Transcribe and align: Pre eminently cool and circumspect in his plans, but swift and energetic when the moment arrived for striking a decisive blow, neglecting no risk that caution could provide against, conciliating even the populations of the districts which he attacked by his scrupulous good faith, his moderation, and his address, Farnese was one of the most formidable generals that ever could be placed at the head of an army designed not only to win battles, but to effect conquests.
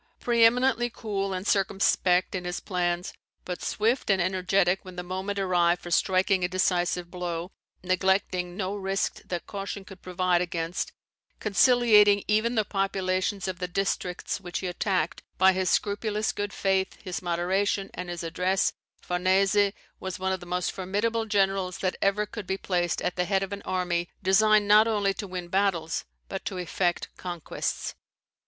Pre 0.19 0.43
eminently 0.43 0.89
cool 0.89 1.31
and 1.31 1.45
circumspect 1.45 2.33
in 2.33 2.43
his 2.43 2.59
plans, 2.59 3.13
but 3.45 3.61
swift 3.61 4.09
and 4.09 4.19
energetic 4.19 4.83
when 4.83 4.95
the 4.95 5.03
moment 5.03 5.37
arrived 5.37 5.83
for 5.83 5.91
striking 5.91 6.43
a 6.43 6.47
decisive 6.47 7.11
blow, 7.11 7.51
neglecting 7.83 8.57
no 8.57 8.75
risk 8.75 9.21
that 9.25 9.45
caution 9.45 9.85
could 9.85 10.01
provide 10.01 10.41
against, 10.41 10.91
conciliating 11.39 12.23
even 12.27 12.55
the 12.55 12.65
populations 12.65 13.47
of 13.47 13.59
the 13.59 13.67
districts 13.67 14.41
which 14.41 14.57
he 14.61 14.65
attacked 14.67 15.21
by 15.37 15.53
his 15.53 15.69
scrupulous 15.69 16.31
good 16.31 16.51
faith, 16.51 16.99
his 17.03 17.21
moderation, 17.21 17.91
and 17.93 18.09
his 18.09 18.23
address, 18.23 18.73
Farnese 19.03 19.71
was 19.99 20.17
one 20.17 20.31
of 20.31 20.39
the 20.39 20.47
most 20.47 20.71
formidable 20.71 21.27
generals 21.27 21.77
that 21.77 21.95
ever 22.01 22.25
could 22.25 22.47
be 22.47 22.57
placed 22.57 23.03
at 23.03 23.17
the 23.17 23.25
head 23.25 23.43
of 23.43 23.53
an 23.53 23.61
army 23.65 24.09
designed 24.23 24.67
not 24.67 24.87
only 24.87 25.13
to 25.13 25.27
win 25.27 25.47
battles, 25.47 26.05
but 26.27 26.43
to 26.45 26.57
effect 26.57 27.09
conquests. 27.17 27.93